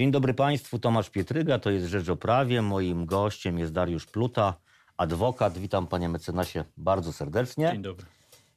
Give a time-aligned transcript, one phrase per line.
[0.00, 2.62] Dzień dobry Państwu, Tomasz Pietryga, to jest Rzecz o Prawie.
[2.62, 4.54] Moim gościem jest Dariusz Pluta,
[4.96, 5.58] adwokat.
[5.58, 7.70] Witam Panie mecenasie bardzo serdecznie.
[7.72, 8.06] Dzień dobry.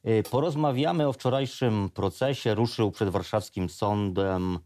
[0.08, 2.54] Y, Porozmawiamy o wczorajszym procesie.
[2.54, 4.58] Ruszył przed warszawskim sądem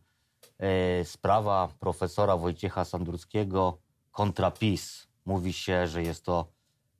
[0.58, 3.78] e, sprawa profesora Wojciecha Sandurskiego
[4.10, 5.08] kontra PiS.
[5.24, 6.52] Mówi się, że jest to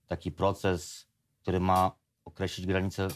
[0.06, 1.06] taki proces,
[1.42, 1.92] który ma
[2.24, 3.08] określić granice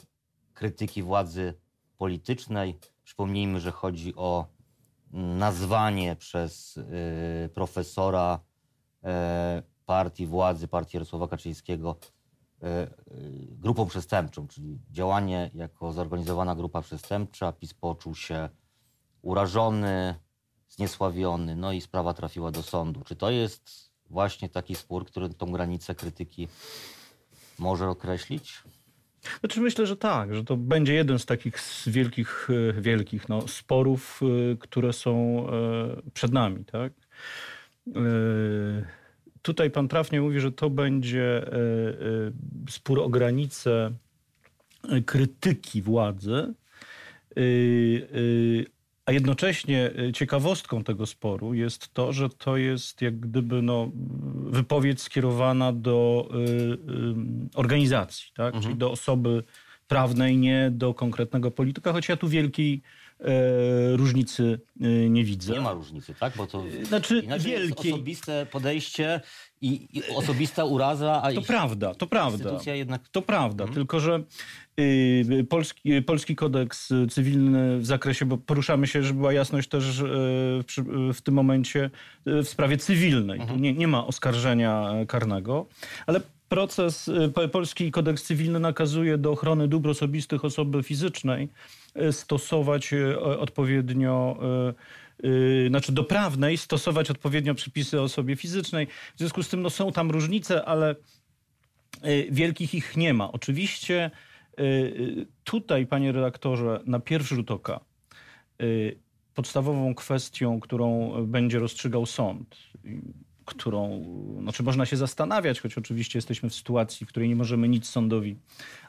[0.54, 1.54] krytyki władzy
[1.98, 2.78] politycznej.
[3.04, 4.46] Przypomnijmy, że chodzi o
[5.12, 8.40] nazwanie przez y, profesora
[9.04, 11.96] e, partii władzy, partii Jarosława Kaczyńskiego
[12.62, 12.90] e, e,
[13.50, 17.52] grupą przestępczą, czyli działanie jako zorganizowana grupa przestępcza.
[17.52, 18.48] PiS poczuł się
[19.22, 20.14] urażony,
[20.68, 23.04] zniesławiony, no i sprawa trafiła do sądu.
[23.04, 26.48] Czy to jest właśnie taki spór, który tą granicę krytyki
[27.58, 28.62] może określić?
[29.40, 34.20] Znaczy myślę, że tak, że to będzie jeden z takich wielkich, e, wielkich no, sporów,
[34.22, 35.52] e, które są e,
[36.14, 36.64] przed nami.
[36.64, 36.92] Tak?
[39.42, 41.50] Tutaj pan trafnie mówi, że to będzie
[42.70, 43.92] spór o granice
[45.06, 46.54] krytyki władzy,
[49.06, 53.90] a jednocześnie e, ciekawostką tego sporu jest to, że to jest jak gdyby no,
[54.46, 56.76] wypowiedź skierowana do y, y,
[57.54, 58.60] organizacji, tak?
[58.60, 59.42] czyli do osoby
[59.88, 62.82] prawnej, nie do konkretnego polityka, choć ja tu wielkiej
[63.96, 65.52] różnicy e, nie widzę.
[65.52, 66.32] Nie ma różnicy, tak?
[66.36, 67.92] Bo to Znaczy, inaczej jest wielkiej.
[67.92, 69.20] osobiste podejście
[69.60, 72.60] i, i osobista uraza, a To prawda, to prawda.
[72.74, 74.22] jednak To prawda, tylko że
[74.80, 79.98] y, polski, y, polski kodeks cywilny w zakresie, bo poruszamy się, żeby była jasność też
[80.00, 81.90] y, w, przy- w tym momencie
[82.28, 83.40] y, w sprawie cywilnej.
[83.40, 85.66] Tu nie, nie ma oskarżenia e, karnego,
[86.06, 86.20] ale
[86.52, 91.48] proces, y, po- polski kodeks cywilny nakazuje do ochrony dóbr osobistych osoby fizycznej
[91.96, 94.38] y, stosować y, odpowiednio
[95.68, 98.86] znaczy do prawnej stosować odpowiednio przepisy o osobie fizycznej.
[98.86, 100.96] W związku z tym no, są tam różnice, ale
[102.30, 103.32] Wielkich ich nie ma.
[103.32, 104.10] Oczywiście
[105.44, 107.80] tutaj, panie redaktorze, na pierwszy rzut oka
[109.34, 112.56] podstawową kwestią, którą będzie rozstrzygał sąd,
[113.54, 114.04] którą,
[114.42, 118.36] znaczy można się zastanawiać, choć oczywiście jesteśmy w sytuacji, w której nie możemy nic sądowi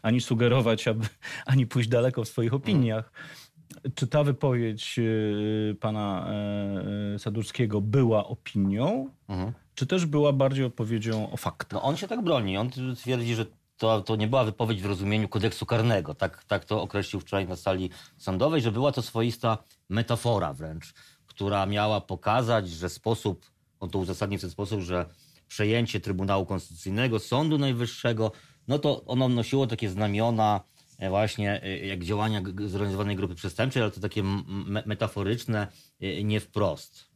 [0.02, 1.06] ani sugerować, aby,
[1.46, 3.12] ani pójść daleko w swoich opiniach.
[3.96, 6.28] Czy ta wypowiedź y, pana
[7.16, 9.10] e, Sadurskiego była opinią,
[9.76, 11.72] czy też była bardziej odpowiedzią o faktach?
[11.72, 12.58] No on się tak broni.
[12.58, 13.46] On twierdzi, że
[13.78, 16.14] to, to nie była wypowiedź w rozumieniu kodeksu karnego.
[16.16, 19.58] Tak, tak to określił wczoraj na sali sądowej, że była to swoista
[19.90, 20.94] metafora wręcz,
[21.26, 23.53] która miała pokazać, że sposób,
[23.84, 25.06] on to uzasadnił w ten sposób, że
[25.48, 28.32] przejęcie Trybunału Konstytucyjnego, Sądu Najwyższego,
[28.68, 30.62] no to ono nosiło takie znamiona
[31.00, 35.68] e, właśnie e, jak działania zorganizowanej grupy przestępczej, ale to takie me- metaforyczne,
[36.02, 37.10] e, nie wprost.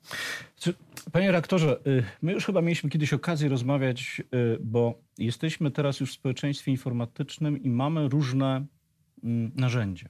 [1.12, 6.12] Panie rektorze, y, my już chyba mieliśmy kiedyś okazję rozmawiać, y, bo jesteśmy teraz już
[6.12, 8.66] w społeczeństwie informatycznym i mamy różne
[9.24, 10.10] mm, narzędzia.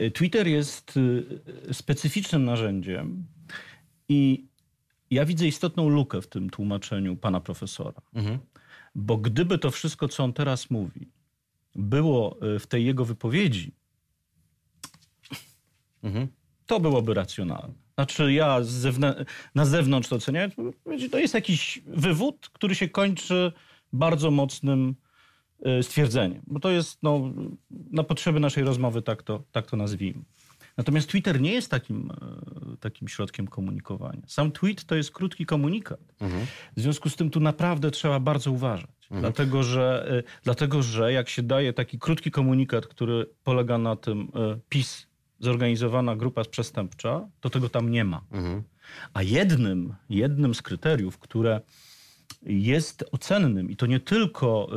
[0.00, 0.98] Y, Twitter jest
[1.72, 3.24] specyficznym narzędziem
[4.08, 4.49] i
[5.10, 8.02] ja widzę istotną lukę w tym tłumaczeniu pana profesora.
[8.94, 11.08] Bo gdyby to wszystko, co on teraz mówi,
[11.74, 13.72] było y, w tej jego wypowiedzi,
[16.66, 17.74] to byłoby racjonalne.
[17.94, 20.54] Znaczy ja zewnę- na zewnątrz to oceniając,
[21.10, 23.52] to jest jakiś wywód, który się kończy
[23.92, 24.94] bardzo mocnym
[25.62, 26.42] e, stwierdzeniem.
[26.46, 27.32] Bo to jest no,
[27.70, 30.22] na potrzeby naszej rozmowy, tak to, tak to nazwijmy.
[30.76, 34.22] Natomiast Twitter nie jest takim, e, takim środkiem komunikowania.
[34.26, 36.00] Sam tweet to jest krótki komunikat.
[36.76, 38.90] W związku z tym tu naprawdę trzeba bardzo uważać.
[39.20, 44.28] Dlatego, że, e, dlatego, że jak się daje taki krótki komunikat, który polega na tym
[44.34, 45.06] e, PiS,
[45.38, 48.20] zorganizowana grupa przestępcza, to tego tam nie ma.
[49.14, 51.60] A jednym, jednym z kryteriów, które
[52.42, 54.68] jest ocennym i to nie tylko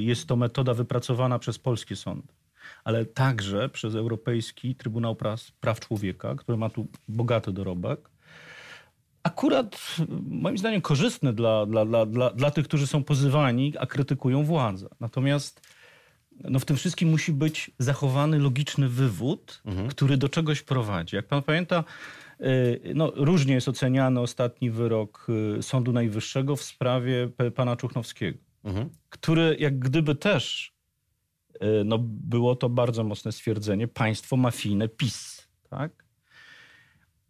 [0.00, 2.28] jest to metoda wypracowana przez polskie sądy,
[2.84, 5.16] ale także przez Europejski Trybunał
[5.60, 8.10] Praw, Człowieka, który ma tu bogaty dorobek.
[9.22, 9.96] Akurat
[10.28, 14.88] moim zdaniem korzystny dla, dla, dla, dla, dla tych, którzy są pozywani, a krytykują władzę.
[15.00, 15.60] Natomiast
[16.44, 21.16] no w tym wszystkim musi być zachowany logiczny wywód, który do czegoś prowadzi.
[21.16, 21.84] Jak pan pamięta,
[22.40, 25.26] y, no, różnie jest oceniany ostatni wyrok
[25.58, 28.38] y, Sądu Najwyższego w sprawie pana Czuchnowskiego,
[29.08, 30.71] który jak gdyby też,
[31.84, 36.04] no było to bardzo mocne stwierdzenie, państwo mafijne PiS, tak?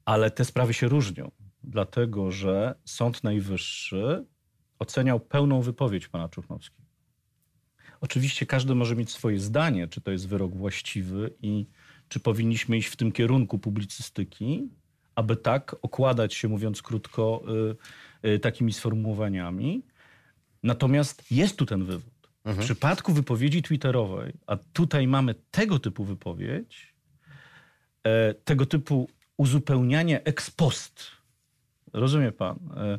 [0.05, 1.31] Ale te sprawy się różnią,
[1.65, 4.27] dlatego że Sąd Najwyższy
[4.79, 6.83] oceniał pełną wypowiedź pana Czuchnowskiego.
[8.01, 11.67] Oczywiście każdy może mieć swoje zdanie, czy to jest wyrok właściwy i
[12.09, 14.69] czy powinniśmy iść w tym kierunku publicystyki,
[15.15, 17.43] aby tak okładać się, mówiąc krótko,
[18.25, 19.83] y, y, takimi sformułowaniami.
[20.63, 22.22] Natomiast jest tu ten wywód.
[22.45, 26.95] W przypadku wypowiedzi twitterowej, a tutaj mamy tego typu wypowiedź,
[28.05, 31.03] e, tego typu uzupełnianie ex post.
[31.93, 32.59] Rozumie pan?
[32.77, 32.99] E,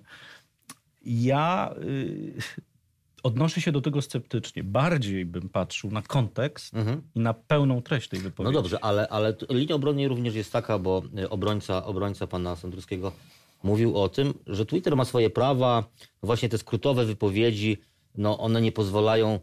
[1.05, 2.33] ja y,
[3.23, 4.63] odnoszę się do tego sceptycznie.
[4.63, 6.73] Bardziej bym patrzył na kontekst
[7.15, 8.53] i na pełną treść tej No wypowiedzi.
[8.53, 13.11] dobrze, ale, ale linia obrony również jest taka, bo obrońca, obrońca pana Sandruskiego
[13.63, 15.83] mówił o tym, że Twitter ma swoje prawa,
[16.23, 17.77] właśnie te skrótowe wypowiedzi,
[18.15, 19.39] no one nie pozwalają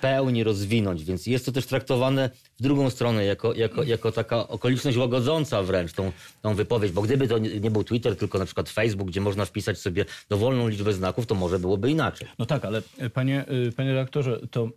[0.00, 4.96] pełni rozwinąć, więc jest to też traktowane w drugą stronę, jako, jako, jako taka okoliczność
[4.96, 6.12] łagodząca wręcz tą,
[6.42, 9.44] tą wypowiedź, bo gdyby to nie nie był Twitter, tylko na przykład Facebook, gdzie można
[9.44, 12.28] wpisać sobie dowolną liczbę znaków, to może byłoby inaczej.
[12.38, 14.68] No tak, ale e, panie, e, panie redaktorze, to,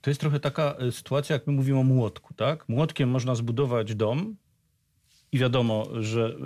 [0.00, 2.68] to jest trochę taka e, sytuacja, jak my mówimy o młotku, tak?
[2.68, 4.36] Młotkiem można zbudować dom
[5.32, 6.36] i wiadomo, że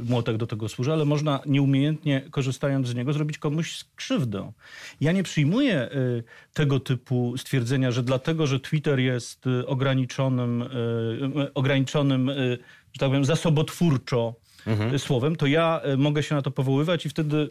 [0.00, 4.52] e, młotek do tego służy, ale można nieumiejętnie, korzystając z niego, zrobić komuś krzywdę.
[5.00, 5.90] Ja nie przyjmuję e,
[6.54, 10.64] tego typu stwierdzenia, że dlatego, że Twitter jest e, ograniczonym,
[11.54, 12.30] ograniczonym
[12.92, 14.34] że tak powiem, zasobotwórczo
[14.66, 17.50] e, słowem, to ja mogę się na to powoływać i wtedy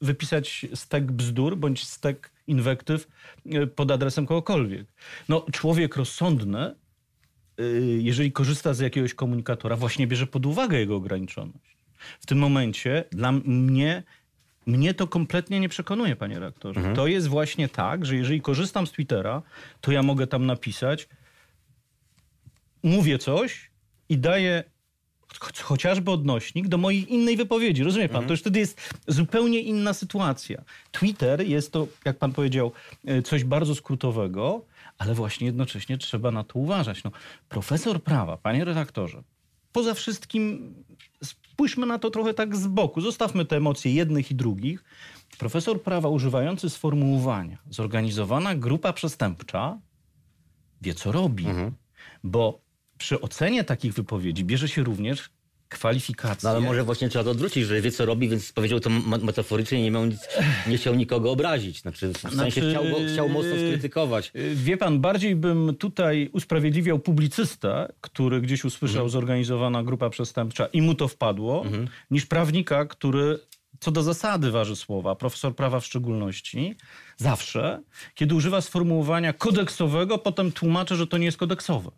[0.00, 3.08] wypisać stek bzdur bądź stek inwektyw
[3.76, 4.86] pod adresem kogokolwiek.
[5.28, 6.74] No, człowiek rozsądny, y,
[7.98, 11.76] jeżeli korzysta z jakiegoś komunikatora, właśnie bierze pod uwagę jego ograniczoność.
[12.20, 14.02] W tym momencie dla mnie,
[14.66, 16.80] mnie to kompletnie nie przekonuje, panie redaktorze.
[16.94, 19.42] To jest właśnie tak, że jeżeli korzystam z Twittera,
[19.80, 21.08] to ja mogę tam napisać,
[22.82, 23.70] mówię coś
[24.08, 24.64] i daję
[25.40, 27.84] ch- chociażby odnośnik do mojej innej wypowiedzi.
[27.84, 28.26] Rozumie pan?
[28.26, 30.62] To już wtedy jest zupełnie inna sytuacja.
[30.92, 32.72] Twitter jest to, jak pan powiedział,
[33.06, 34.64] e, coś bardzo skrótowego,
[35.02, 37.04] ale właśnie jednocześnie trzeba na to uważać.
[37.04, 37.10] No,
[37.48, 39.22] profesor prawa, panie redaktorze,
[39.72, 40.74] poza wszystkim
[41.24, 43.00] spójrzmy na to trochę tak z boku.
[43.00, 44.84] Zostawmy te emocje jednych i drugich.
[45.38, 49.78] Profesor prawa używający sformułowania zorganizowana grupa przestępcza
[50.82, 51.46] wie, co robi.
[52.24, 52.60] Bo
[52.98, 55.30] przy ocenie takich wypowiedzi bierze się również
[55.72, 56.40] kwalifikacje.
[56.42, 58.90] No ale może właśnie trzeba to odwrócić, że wie co robi, więc powiedział to
[59.22, 60.28] metaforycznie, nie, miał nic,
[60.66, 61.80] nie chciał nikogo obrazić.
[61.80, 64.32] Znaczy w sensie Znaczy, chciał, go, chciał mocno skrytykować.
[64.36, 70.82] Y, Wie pan, bardziej bym tutaj usprawiedliwiał publicystę, który gdzieś usłyszał zorganizowana grupa przestępcza i
[70.82, 71.64] mu to wpadło,
[72.10, 73.38] niż prawnika, który
[73.80, 76.74] co do zasady waży słowa, profesor prawa w szczególności,
[77.16, 77.82] zawsze,
[78.14, 81.90] kiedy używa sformułowania kodeksowego, potem tłumaczy, że to nie jest kodeksowe.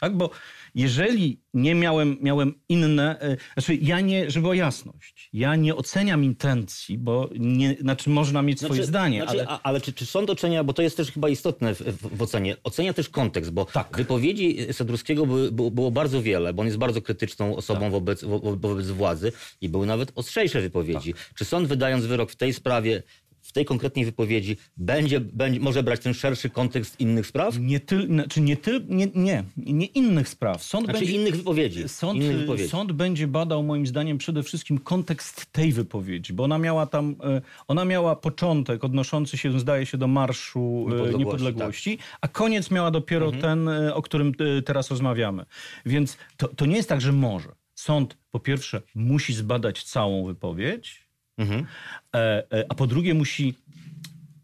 [0.00, 0.30] Tak, bo
[0.74, 6.24] jeżeli nie miałem, miałem inne, e, znaczy ja nie, żeby była jasność, ja nie oceniam
[6.24, 10.06] intencji, bo nie, znaczy można mieć swoje Znaczy- zdanie, znaczy, ale a, ale czy, czy
[10.06, 13.50] sąd ocenia, bo to jest też chyba istotne w, w, w ocenie, ocenia też kontekst,
[13.50, 13.96] bo Tak.
[13.96, 17.90] wypowiedzi Sadurskiego były, było, było bardzo wiele, bo on jest bardzo krytyczną osobą Tak.
[17.90, 21.14] wobec, wo, wobec władzy i były nawet ostrzejsze wypowiedzi.
[21.14, 21.34] Tak.
[21.34, 23.02] Czy sąd wydając wyrok w tej sprawie,
[23.50, 27.58] w tej konkretnej wypowiedzi, będzie, będzie, może brać ten szerszy kontekst innych spraw?
[27.58, 30.62] Nie, tyl, znaczy nie, tyl, nie, nie, nie innych spraw.
[30.62, 31.88] Sąd Znaczy będzie, innych wypowiedzi.
[31.88, 32.68] Sąd, innych wypowiedzi.
[32.68, 37.40] sąd będzie badał moim zdaniem przede wszystkim kontekst tej wypowiedzi, bo ona miała tam, e,
[37.68, 41.18] ona miała początek odnoszący się, zdaje się, do Marszu e, Niepodległości, tak.
[41.20, 43.42] Niepodległości, a koniec miała dopiero Mhm.
[43.42, 44.32] ten, e, o którym
[44.64, 45.44] teraz rozmawiamy.
[45.86, 47.48] Więc to, to nie jest tak, że może.
[47.74, 51.09] Sąd po pierwsze musi zbadać całą wypowiedź,
[51.40, 51.66] Mhm.
[52.14, 52.18] e,
[52.52, 53.54] e, a po drugie musi,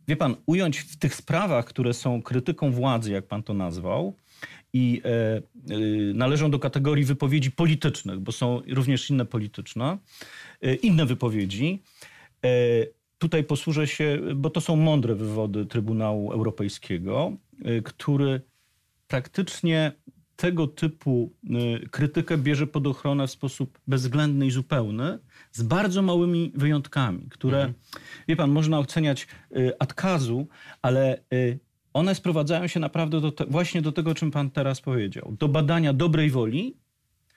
[0.08, 4.14] wie pan, ująć w tych sprawach, które są krytyką władzy, jak pan to nazwał,
[4.72, 5.42] i e,
[6.14, 9.98] należą do kategorii wypowiedzi politycznych, bo są również inne polityczne,
[10.82, 11.82] inne wypowiedzi.
[13.18, 17.32] Tutaj posłużę się, bo to są mądre wywody Trybunału Europejskiego,
[17.84, 18.40] który
[19.08, 19.92] praktycznie
[20.36, 21.32] tego typu
[21.84, 25.18] y, krytykę bierze pod ochronę w sposób bezwzględny i zupełny,
[25.52, 27.72] z bardzo małymi wyjątkami, które,
[28.28, 29.26] wie pan, można oceniać
[29.56, 30.48] y, ad casu,
[30.82, 31.58] ale y,
[31.92, 35.36] one sprowadzają się naprawdę do te, właśnie do tego, o czym pan teraz powiedział.
[35.38, 36.76] Do badania dobrej woli,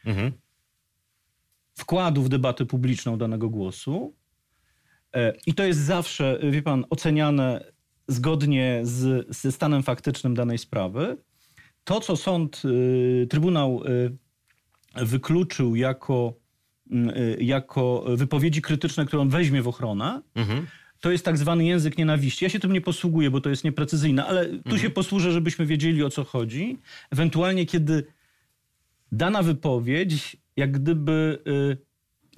[0.05, 0.31] Mhm.
[1.77, 4.13] wkładu w debatę publiczną danego głosu.
[5.15, 7.71] E, I to jest zawsze, wie pan, oceniane
[8.07, 11.17] zgodnie z, ze stanem faktycznym danej sprawy.
[11.89, 13.83] To, co sąd, y, Trybunał
[15.01, 16.33] y, wykluczył jako,
[16.91, 20.67] y, jako wypowiedzi krytyczne, które on weźmie w ochronę, Mhm.
[20.99, 22.45] to jest tak zwany język nienawiści.
[22.45, 26.03] Ja się tym nie posługuję, bo to jest nieprecyzyjne, ale tu się posłużę, żebyśmy wiedzieli,
[26.03, 26.77] o co chodzi.
[27.11, 28.03] Ewentualnie, kiedy
[29.11, 31.39] dana wypowiedź jak gdyby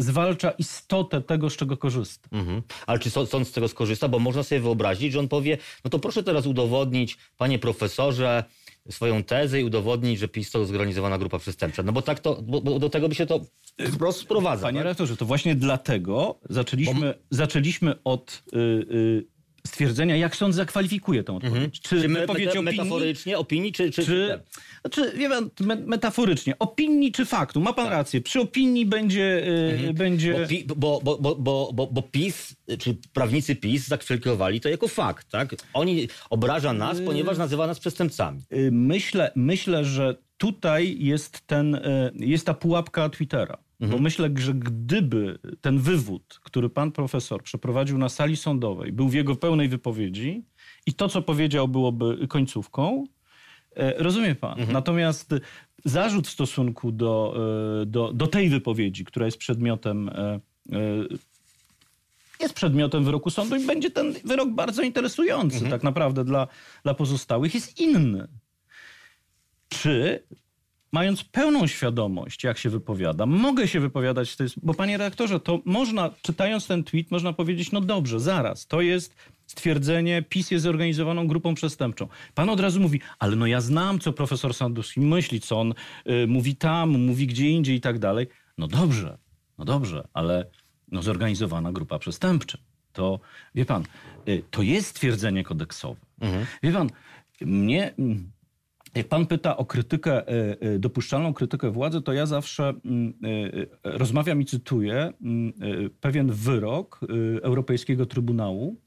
[0.02, 2.30] zwalcza istotę tego, z czego korzysta.
[2.32, 2.62] Mhm.
[2.88, 4.08] Ale czy sąd, z tego skorzysta?
[4.08, 8.44] Bo można sobie wyobrazić, że on powie, no to proszę teraz udowodnić, panie profesorze,
[8.90, 11.84] swoją tezę i udowodnić, że PiS to zorganizowana grupa przestępcza.
[11.84, 13.40] No bo tak to, bo, bo do tego by się to
[13.92, 14.64] po prostu sprowadza.
[14.64, 14.86] Panie tak?
[14.86, 19.26] rektorze, to właśnie dlatego zaczęliśmy, zaczęliśmy od y, y,
[19.68, 21.56] stwierdzenia, jak sąd zakwalifikuje tę odpowiedź.
[21.56, 21.72] Mhm.
[21.72, 23.92] Czy me, wypowiedź meta, metaforycznie, opinii, czy...
[23.92, 24.40] czy, czy,
[24.82, 27.62] znaczy, wie pan, me, metaforycznie, opinii czy faktu?
[27.62, 27.94] Ma pan Tak.
[27.94, 28.22] rację.
[28.22, 29.48] Przy opinii będzie...
[29.90, 30.34] Y, będzie...
[30.34, 34.88] Bo, pi, bo, bo, bo, bo, bo, bo PiS, czy prawnicy PiS zakwalifikowali to jako
[34.88, 35.56] fakt, tak?
[35.74, 38.42] Oni obraża nas, ponieważ nazywa nas przestępcami.
[38.54, 43.58] Y, Myślę, myślę, że tutaj jest, ten, y, jest ta pułapka Twittera.
[43.88, 49.14] Bo myślę, że gdyby ten wywód, który pan profesor przeprowadził na sali sądowej, był w
[49.14, 50.44] jego pełnej wypowiedzi
[50.86, 53.04] i to, co powiedział, byłoby końcówką,
[53.76, 54.60] e, rozumie pan.
[54.72, 55.36] Natomiast
[55.86, 57.36] zarzut w stosunku do,
[57.82, 60.40] e, do, do tej wypowiedzi, która jest przedmiotem e,
[62.40, 66.48] jest przedmiotem wyroku sądu i będzie ten wyrok bardzo interesujący tak naprawdę dla,
[66.84, 68.28] dla pozostałych, jest inny.
[69.70, 70.24] Czy
[70.92, 74.48] mając pełną świadomość, jak się wypowiadam, mogę się wypowiadać w tej...
[74.64, 79.16] Bo panie redaktorze, to można, czytając ten tweet, można powiedzieć, no dobrze, zaraz, to jest
[79.48, 82.08] stwierdzenie, PiS jest zorganizowaną grupą przestępczą.
[82.36, 85.74] Pan od razu mówi, ale no ja znam, co profesor Sandusky myśli, co on
[86.10, 88.28] y, mówi tam, mówi gdzie indziej i tak dalej.
[88.58, 89.18] No dobrze,
[89.58, 90.46] no dobrze, ale
[90.92, 92.58] no zorganizowana grupa przestępcza.
[92.94, 93.20] To,
[93.56, 93.84] wie pan,
[94.28, 96.00] y, to jest stwierdzenie kodeksowe.
[96.64, 96.90] Wie pan,
[97.42, 97.94] mnie...
[98.96, 103.14] jak pan pyta o krytykę, e, e, dopuszczalną krytykę władzy, to ja zawsze mm,
[103.84, 105.54] e, rozmawiam i cytuję mm,
[106.02, 107.00] pewien wyrok
[107.42, 108.82] Europejskiego Trybunału,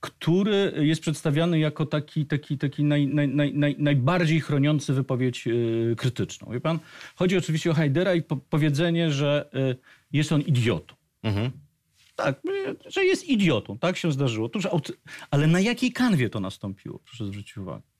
[0.00, 5.48] który jest przedstawiany jako taki, taki, taki naj, naj, naj, naj, najbardziej chroniący wypowiedź
[5.96, 6.52] krytyczną.
[6.52, 6.78] Wie pan?
[7.16, 9.50] Chodzi oczywiście o Haidera i po, powiedzenie, że
[10.12, 10.94] jest on idiotą.
[11.22, 11.50] Mhm.
[12.16, 12.40] Tak,
[12.86, 13.78] że jest idiotą.
[13.78, 14.50] Tak się zdarzyło.
[15.30, 16.98] Ale na jakiej kanwie to nastąpiło?
[16.98, 17.95] Proszę zwrócić uwagę.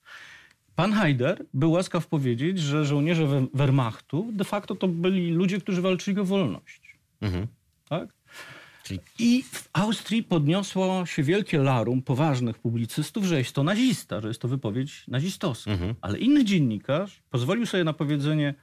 [0.76, 5.82] Pan Haider był łaskaw powiedzieć, że żołnierze We- Wehrmachtu de facto to byli ludzie, którzy
[5.82, 6.96] walczyli o wolność.
[7.20, 7.46] Mhm.
[7.88, 8.08] Tak?
[8.84, 14.28] Czyli- I w Austrii podniosło się wielkie larum poważnych publicystów, że jest to nazista, że
[14.28, 15.70] jest to wypowiedź nazistowska.
[15.70, 15.94] Mhm.
[16.00, 18.54] Ale inny dziennikarz pozwolił sobie na powiedzenie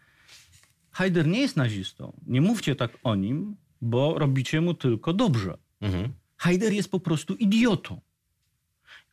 [0.91, 5.57] Haider nie jest nazistą, nie mówcie tak o nim, bo robicie mu tylko dobrze.
[5.81, 6.13] Mhm.
[6.37, 8.01] Haider jest po prostu idiotą.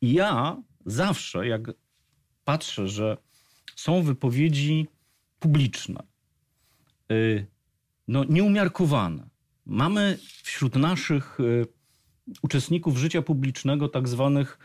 [0.00, 1.60] I ja zawsze, jak
[2.50, 3.16] patrzę, że
[3.76, 4.88] są wypowiedzi
[5.38, 6.02] publiczne,
[7.12, 7.46] y,
[8.08, 9.28] no, nieumiarkowane.
[9.66, 11.66] Mamy wśród naszych y,
[12.42, 14.58] uczestników życia publicznego tak zwanych,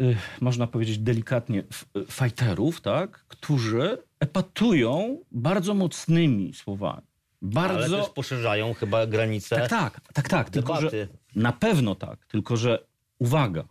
[0.00, 1.64] y, można powiedzieć delikatnie,
[2.08, 3.24] fajterów, tak?
[3.28, 7.06] którzy epatują bardzo mocnymi słowami.
[7.42, 8.02] Ale Bardzo...
[8.02, 10.50] też poszerzają chyba granice Tak, tak, tak, tak.
[10.50, 10.90] Tylko, że
[11.36, 12.84] na pewno tak, tylko że
[13.18, 13.64] uwaga,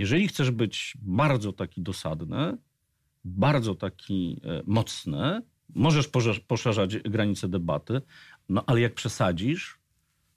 [0.00, 2.56] jeżeli chcesz być bardzo taki dosadny,
[3.24, 5.42] bardzo taki e, mocny,
[5.74, 6.08] możesz
[6.46, 8.00] poszerzać granice debaty,
[8.48, 9.78] no ale jak przesadzisz,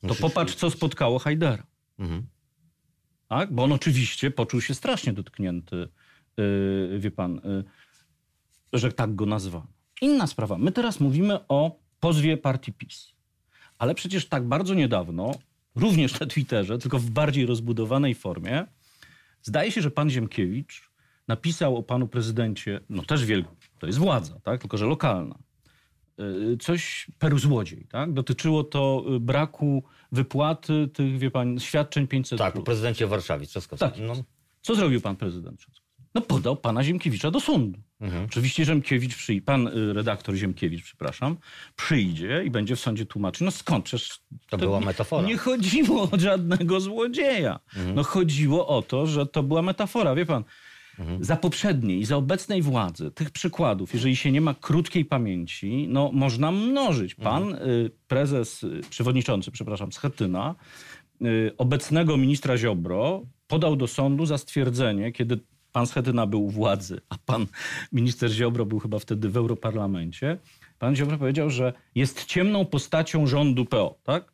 [0.02, 1.66] to Musisz- popatrz, co spotkało Hajdera.
[2.00, 2.24] Mhm.
[3.28, 3.54] Tak?
[3.54, 5.88] Bo on oczywiście poczuł się strasznie dotknięty,
[6.38, 7.42] yy, wie pan,
[8.74, 9.68] yy, że tak go nazwano.
[10.02, 10.58] Inna sprawa.
[10.58, 13.14] My teraz mówimy o pozwie partii PiS.
[13.78, 15.32] Ale przecież tak bardzo niedawno,
[15.76, 18.66] również na Twitterze, tylko w bardziej rozbudowanej formie,
[19.44, 20.92] zdaje się, że pan Ziemkiewicz
[21.28, 24.62] napisał o panu prezydencie, no też wielki, to jest władza, tak?
[24.62, 25.40] tylko że lokalna,
[26.20, 27.88] y, coś peru złodziej.
[27.90, 28.14] Tak?
[28.14, 32.38] Dotyczyło to y, braku wypłaty tych, wie pan, świadczeń 500+.
[32.38, 33.90] Tak, o prezydencie Warszawie Trzaskowskim.
[33.90, 34.00] Tak.
[34.00, 34.24] No.
[34.62, 35.83] Co zrobił pan prezydent Trzaskowski?
[36.16, 37.80] No podał pana Ziemkiewicza do sądu.
[38.02, 38.26] Mhm.
[38.26, 41.38] Oczywiście Ziemkiewicz przyjdzie, pan y, redaktor Ziemkiewicz, przepraszam,
[41.76, 45.28] przyjdzie i będzie w sądzie tłumaczyć, no skąd, przecież To była nie, metafora.
[45.28, 47.60] Nie chodziło o żadnego złodzieja.
[47.96, 50.16] No chodziło o to, że to była metafora.
[50.16, 50.44] Wie pan,
[51.20, 56.12] za poprzedniej i za obecnej władzy tych przykładów, jeżeli się nie ma krótkiej pamięci, no
[56.14, 57.16] można mnożyć.
[57.16, 60.56] Pan y, prezes, y, przewodniczący, przepraszam, Schetyna,
[61.22, 65.40] y, obecnego ministra Ziobro podał do sądu za stwierdzenie, kiedy
[65.74, 67.46] pan Schetyna był u władzy, a pan
[67.92, 70.38] minister Ziobro był chyba wtedy w Europarlamencie,
[70.80, 74.34] pan Ziobro powiedział, że jest ciemną postacią rządu PO, tak?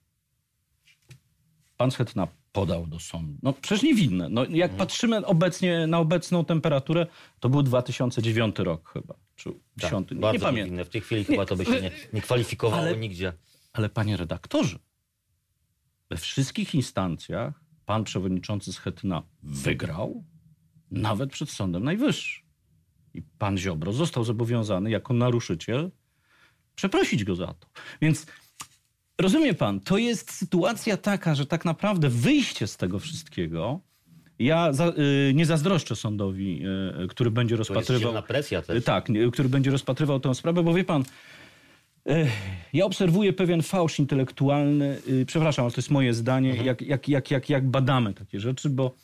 [1.77, 3.33] Pan Schetyna podał do sądu.
[3.43, 4.29] No przecież niewinne.
[4.29, 7.07] No, jak patrzymy obecnie na obecną temperaturę,
[7.39, 10.55] to był 2009 rok chyba, czy 10, Tak, nie, nie bardzo pamiętam.
[10.65, 10.85] niewinne.
[10.85, 13.33] W tej chwili chyba to by się nie, nie kwalifikowało Ale- nigdzie.
[13.73, 14.79] Ale panie redaktorze,
[16.09, 20.23] we wszystkich instancjach pan przewodniczący Schetyna wygrał,
[20.91, 22.43] nawet przed Sądem Najwyższym.
[23.13, 25.91] I pan Ziobro został zobowiązany jako naruszyciel
[26.75, 27.67] przeprosić go za to.
[28.01, 28.25] Więc
[29.21, 33.79] Rozumie pan, to jest sytuacja taka, że tak naprawdę wyjście z tego wszystkiego.
[34.39, 34.87] Ja za,
[35.29, 36.61] y, nie zazdroszczę sądowi,
[37.03, 38.09] y, który będzie To jest rozpatrywał.
[38.11, 38.77] silna presja też.
[38.77, 41.01] Y, Tak, nie, który będzie rozpatrywał tę sprawę, bo wie pan,
[42.09, 42.27] y,
[42.73, 44.97] ja obserwuję pewien fałsz intelektualny.
[45.07, 48.69] y, Przepraszam, ale to jest moje zdanie, jak, jak, jak, jak, jak badamy takie rzeczy,
[48.69, 48.95] bo.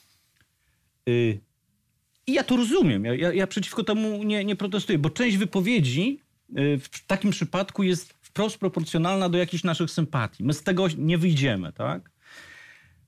[2.27, 3.05] I ja to rozumiem.
[3.05, 6.20] Ja, ja, ja przeciwko temu nie, nie protestuję, bo część wypowiedzi
[6.58, 10.44] y, w takim przypadku jest wprost proporcjonalna do jakichś naszych sympatii.
[10.44, 12.12] My z tego nie wyjdziemy, tak?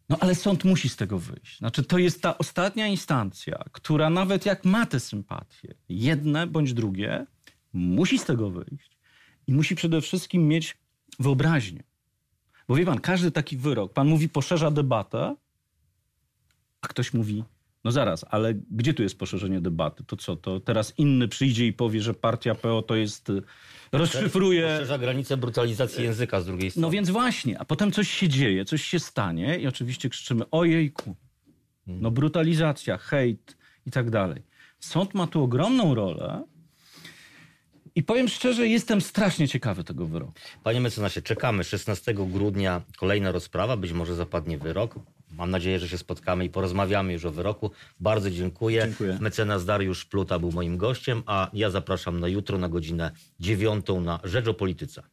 [0.09, 1.57] No ale sąd musi z tego wyjść.
[1.57, 7.25] Znaczy, to jest ta ostatnia instancja, która nawet jak ma te sympatie, jedne bądź drugie,
[7.73, 8.97] musi z tego wyjść
[9.47, 10.77] i musi przede wszystkim mieć
[11.19, 11.83] wyobraźnię.
[12.67, 15.35] Bo wie pan, każdy taki wyrok, pan mówi, poszerza debatę,
[16.81, 17.43] a ktoś mówi,
[17.87, 20.03] no zaraz, ale gdzie tu jest poszerzenie debaty?
[20.03, 23.41] To co, to teraz inny przyjdzie i powie, że partia PO to jest, y,
[23.91, 24.61] rozszyfruje...
[24.61, 26.81] Poszerza granicę brutalizacji języka z drugiej strony.
[26.81, 31.15] No więc właśnie, a potem coś się dzieje, coś się stanie i oczywiście krzyczymy ojejku,
[31.87, 34.41] no brutalizacja, hejt i tak dalej.
[34.79, 36.43] Sąd ma tu ogromną rolę
[37.95, 40.33] i powiem szczerze, jestem strasznie ciekawy tego wyroku.
[40.63, 41.63] Panie mecenasie, czekamy.
[41.63, 44.95] 16 grudnia kolejna rozprawa, być może zapadnie wyrok.
[45.37, 47.71] Mam nadzieję, że się spotkamy i porozmawiamy już o wyroku.
[47.99, 48.81] Bardzo dziękuję.
[48.85, 49.17] Dziękuję.
[49.21, 54.19] Mecenas Dariusz Pluta był moim gościem, a ja zapraszam na jutro na godzinę 9 na
[54.23, 55.03] Rzecz o Polityce.